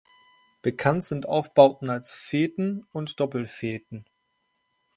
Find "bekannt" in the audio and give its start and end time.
0.63-1.03